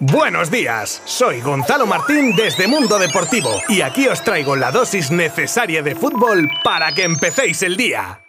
[0.00, 5.82] Buenos días, soy Gonzalo Martín desde Mundo Deportivo y aquí os traigo la dosis necesaria
[5.82, 8.20] de fútbol para que empecéis el día.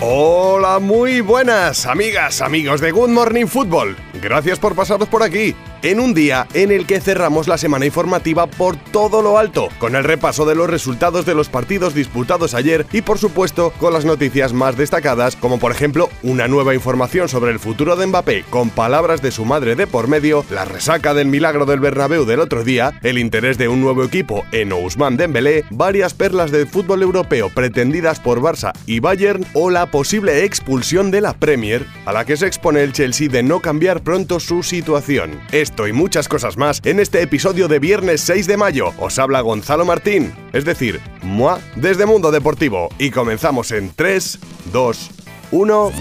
[0.00, 3.98] Hola, muy buenas amigas, amigos de Good Morning Football.
[4.22, 8.46] Gracias por pasaros por aquí en un día en el que cerramos la semana informativa
[8.46, 12.86] por todo lo alto, con el repaso de los resultados de los partidos disputados ayer
[12.92, 17.50] y por supuesto con las noticias más destacadas, como por ejemplo una nueva información sobre
[17.50, 21.26] el futuro de Mbappé con palabras de su madre de por medio, la resaca del
[21.26, 25.64] milagro del Bernabéu del otro día, el interés de un nuevo equipo en Ousmane Dembélé,
[25.70, 31.20] varias perlas del fútbol europeo pretendidas por Barça y Bayern o la posible expulsión de
[31.20, 35.40] la Premier, a la que se expone el Chelsea de no cambiar pronto su situación
[35.80, 38.92] y muchas cosas más en este episodio de viernes 6 de mayo.
[38.98, 42.88] Os habla Gonzalo Martín, es decir, moi, desde Mundo Deportivo.
[42.98, 44.38] Y comenzamos en 3,
[44.72, 45.10] 2,
[45.50, 45.92] 1.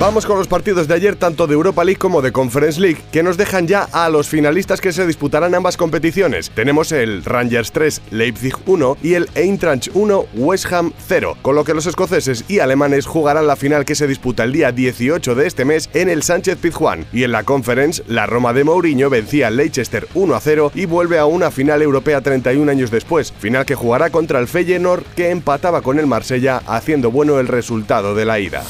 [0.00, 3.24] Vamos con los partidos de ayer tanto de Europa League como de Conference League que
[3.24, 6.50] nos dejan ya a los finalistas que se disputarán ambas competiciones.
[6.50, 11.64] Tenemos el Rangers 3 Leipzig 1 y el Eintracht 1 West Ham 0, con lo
[11.64, 15.48] que los escoceses y alemanes jugarán la final que se disputa el día 18 de
[15.48, 19.48] este mes en el Sánchez Pizjuán y en la Conference la Roma de Mourinho vencía
[19.48, 23.66] al Leicester 1 a 0 y vuelve a una final europea 31 años después, final
[23.66, 28.24] que jugará contra el Feyenoord que empataba con el Marsella haciendo bueno el resultado de
[28.26, 28.62] la ida.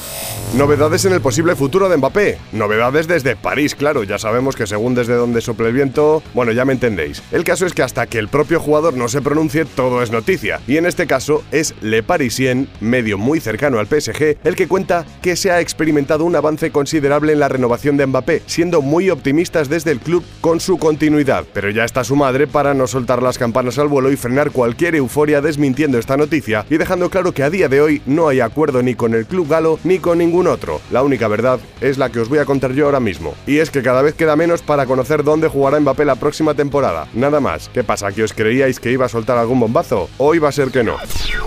[0.56, 2.38] Novedades en el posible futuro de Mbappé.
[2.52, 6.64] Novedades desde París, claro, ya sabemos que según desde donde sople el viento, bueno, ya
[6.64, 7.22] me entendéis.
[7.32, 10.60] El caso es que hasta que el propio jugador no se pronuncie, todo es noticia.
[10.66, 15.04] Y en este caso es Le Parisien, medio muy cercano al PSG, el que cuenta
[15.22, 19.68] que se ha experimentado un avance considerable en la renovación de Mbappé, siendo muy optimistas
[19.68, 21.44] desde el club con su continuidad.
[21.52, 24.94] Pero ya está su madre para no soltar las campanas al vuelo y frenar cualquier
[24.94, 28.82] euforia desmintiendo esta noticia y dejando claro que a día de hoy no hay acuerdo
[28.82, 30.80] ni con el club galo ni con ningún otro.
[30.90, 33.34] La única verdad es la que os voy a contar yo ahora mismo.
[33.46, 37.08] Y es que cada vez queda menos para conocer dónde jugará Mbappé la próxima temporada.
[37.14, 37.70] Nada más.
[37.72, 38.12] ¿Qué pasa?
[38.12, 40.08] ¿Que os creíais que iba a soltar algún bombazo?
[40.18, 40.96] Hoy va a ser que no.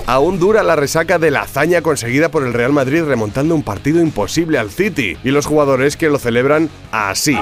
[0.08, 4.02] Aún dura la resaca de la hazaña conseguida por el Real Madrid remontando un partido
[4.02, 5.16] imposible al City.
[5.24, 7.38] Y los jugadores que lo celebran así.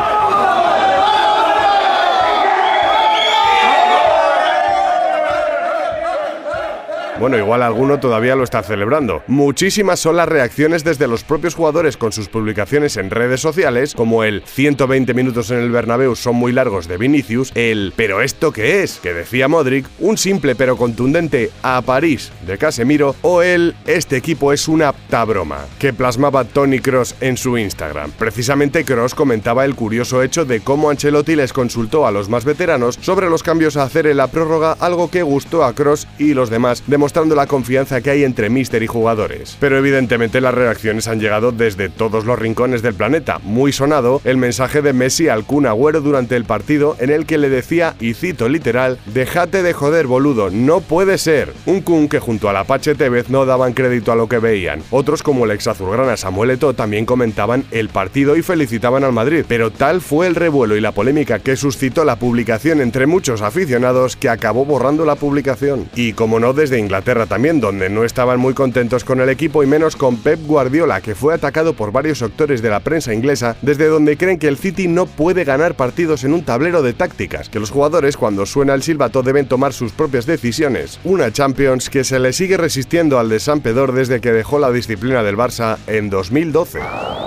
[7.19, 9.23] Bueno, igual alguno todavía lo está celebrando.
[9.27, 14.23] Muchísimas son las reacciones desde los propios jugadores con sus publicaciones en redes sociales, como
[14.23, 18.83] el 120 minutos en el Bernabéu son muy largos de Vinicius, el ¿pero esto qué
[18.83, 18.99] es?
[18.99, 24.53] que decía Modric, un simple pero contundente a París de Casemiro o el este equipo
[24.53, 28.11] es una apta broma, que plasmaba Tony Cross en su Instagram.
[28.11, 32.97] Precisamente Cross comentaba el curioso hecho de cómo Ancelotti les consultó a los más veteranos
[33.01, 36.49] sobre los cambios a hacer en la prórroga, algo que gustó a Cross y los
[36.49, 39.57] demás, mostrando la confianza que hay entre Mister y jugadores.
[39.59, 43.39] Pero evidentemente las reacciones han llegado desde todos los rincones del planeta.
[43.41, 47.39] Muy sonado el mensaje de Messi al Kun Agüero durante el partido en el que
[47.39, 51.51] le decía, y cito literal, déjate de joder boludo, no puede ser.
[51.65, 54.83] Un Kun que junto al Apache Tevez no daban crédito a lo que veían.
[54.91, 59.45] Otros como el ex azulgrana Samuel Eto'o también comentaban el partido y felicitaban al Madrid,
[59.47, 64.15] pero tal fue el revuelo y la polémica que suscitó la publicación entre muchos aficionados
[64.15, 65.89] que acabó borrando la publicación.
[65.95, 69.63] Y como no desde Inglaterra Inglaterra también, donde no estaban muy contentos con el equipo
[69.63, 73.55] y menos con Pep Guardiola, que fue atacado por varios sectores de la prensa inglesa,
[73.61, 77.47] desde donde creen que el City no puede ganar partidos en un tablero de tácticas,
[77.47, 80.99] que los jugadores cuando suena el silbato deben tomar sus propias decisiones.
[81.05, 84.69] Una Champions que se le sigue resistiendo al de San Pedor desde que dejó la
[84.69, 86.79] disciplina del Barça en 2012.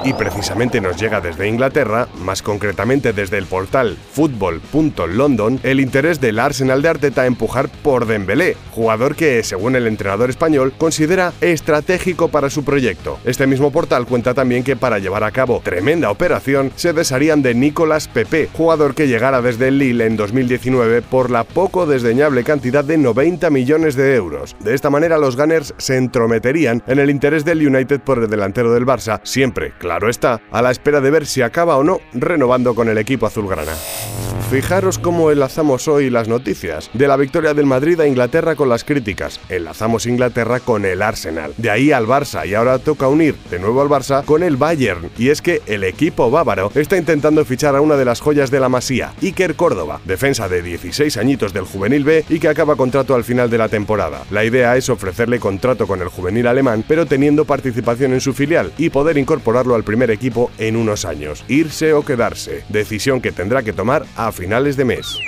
[0.05, 6.38] Y precisamente nos llega desde Inglaterra, más concretamente desde el portal football.london, el interés del
[6.41, 12.27] Arsenal de Arteta empujar por Dembélé, jugador que, según según el entrenador español, considera estratégico
[12.27, 13.21] para su proyecto.
[13.25, 17.55] Este mismo portal cuenta también que para llevar a cabo tremenda operación se desharían de
[17.55, 22.99] Nicolas Pepe, jugador que llegara desde Lille en 2019 por la poco desdeñable cantidad de
[22.99, 24.56] 90 millones de euros.
[24.59, 28.73] De esta manera los Gunners se entrometerían en el interés del United por el delantero
[28.73, 32.75] del Barça, siempre, claro está, a la espera de ver si acaba o no renovando
[32.75, 33.75] con el equipo azulgrana.
[34.52, 36.90] Fijaros cómo enlazamos hoy las noticias.
[36.93, 39.40] De la victoria del Madrid a Inglaterra con las críticas.
[39.49, 41.54] Enlazamos Inglaterra con el Arsenal.
[41.56, 45.08] De ahí al Barça y ahora toca unir de nuevo al Barça con el Bayern.
[45.16, 48.60] Y es que el equipo bávaro está intentando fichar a una de las joyas de
[48.60, 53.14] la Masía, Iker Córdoba, defensa de 16 añitos del juvenil B y que acaba contrato
[53.14, 54.22] al final de la temporada.
[54.31, 58.70] La idea es ofrecerle contrato con el juvenil alemán, pero teniendo participación en su filial
[58.76, 61.43] y poder incorporarlo al primer equipo en unos años.
[61.48, 62.64] Irse o quedarse.
[62.69, 65.21] Decisión que tendrá que tomar a finales de mes.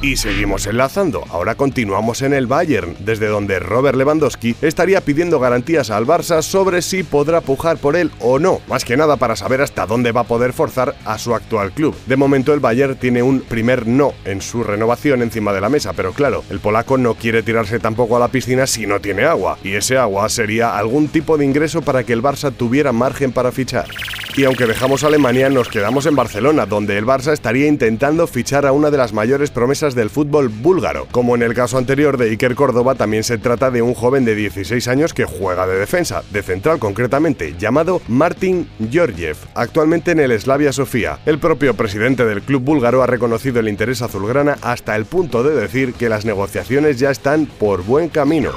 [0.00, 5.90] Y seguimos enlazando, ahora continuamos en el Bayern, desde donde Robert Lewandowski estaría pidiendo garantías
[5.90, 9.60] al Barça sobre si podrá pujar por él o no, más que nada para saber
[9.60, 11.96] hasta dónde va a poder forzar a su actual club.
[12.06, 15.92] De momento el Bayern tiene un primer no en su renovación encima de la mesa,
[15.94, 19.58] pero claro, el polaco no quiere tirarse tampoco a la piscina si no tiene agua,
[19.64, 23.50] y ese agua sería algún tipo de ingreso para que el Barça tuviera margen para
[23.50, 23.88] fichar.
[24.36, 28.72] Y aunque dejamos Alemania, nos quedamos en Barcelona, donde el Barça estaría intentando fichar a
[28.72, 31.06] una de las mayores promesas del fútbol búlgaro.
[31.10, 34.36] Como en el caso anterior de Iker Córdoba, también se trata de un joven de
[34.36, 40.38] 16 años que juega de defensa, de central concretamente, llamado Martin Georgiev, actualmente en el
[40.40, 41.18] Slavia Sofía.
[41.26, 45.54] El propio presidente del club búlgaro ha reconocido el interés azulgrana hasta el punto de
[45.54, 48.52] decir que las negociaciones ya están por buen camino.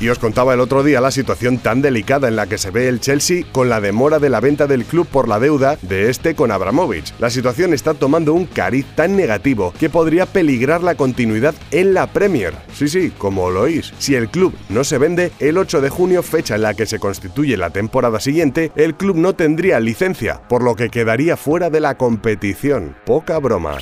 [0.00, 2.88] Y os contaba el otro día la situación tan delicada en la que se ve
[2.88, 6.34] el Chelsea con la demora de la venta del club por la deuda de este
[6.34, 7.14] con Abramovich.
[7.20, 12.08] La situación está tomando un cariz tan negativo que podría peligrar la continuidad en la
[12.08, 12.54] Premier.
[12.74, 13.92] Sí, sí, como lo oís.
[13.98, 16.98] Si el club no se vende, el 8 de junio, fecha en la que se
[16.98, 21.80] constituye la temporada siguiente, el club no tendría licencia, por lo que quedaría fuera de
[21.80, 22.96] la competición.
[23.04, 23.78] Poca broma.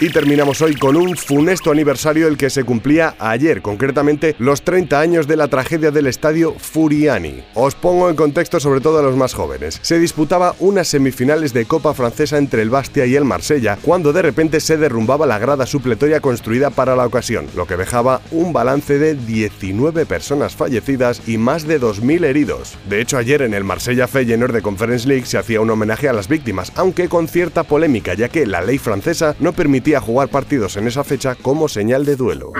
[0.00, 5.00] Y terminamos hoy con un funesto aniversario el que se cumplía ayer, concretamente los 30
[5.00, 7.42] años de la tragedia del estadio Furiani.
[7.54, 9.80] Os pongo en contexto sobre todo a los más jóvenes.
[9.82, 14.22] Se disputaba unas semifinales de Copa Francesa entre el Bastia y el Marsella, cuando de
[14.22, 19.00] repente se derrumbaba la grada supletoria construida para la ocasión, lo que dejaba un balance
[19.00, 22.76] de 19 personas fallecidas y más de 2.000 heridos.
[22.88, 26.12] De hecho, ayer en el Marsella Feyenoord de Conference League se hacía un homenaje a
[26.12, 30.28] las víctimas, aunque con cierta polémica, ya que la ley francesa no permitía a jugar
[30.28, 32.52] partidos en esa fecha como señal de duelo.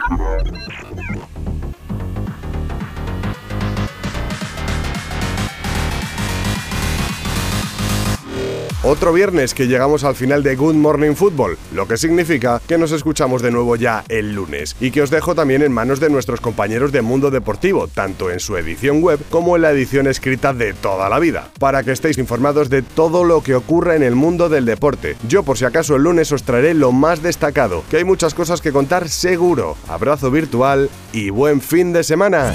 [8.84, 12.92] Otro viernes que llegamos al final de Good Morning Football, lo que significa que nos
[12.92, 16.40] escuchamos de nuevo ya el lunes y que os dejo también en manos de nuestros
[16.40, 20.74] compañeros de Mundo Deportivo, tanto en su edición web como en la edición escrita de
[20.74, 24.48] toda la vida, para que estéis informados de todo lo que ocurra en el mundo
[24.48, 25.16] del deporte.
[25.26, 28.60] Yo por si acaso el lunes os traeré lo más destacado, que hay muchas cosas
[28.60, 29.76] que contar seguro.
[29.88, 32.54] Abrazo virtual y buen fin de semana.